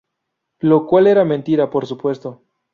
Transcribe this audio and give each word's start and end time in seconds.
Lo 0.61 0.87
cual 0.87 1.05
era 1.05 1.23
mentira, 1.25 1.69
por 1.69 1.85
supuesto. 1.85 2.41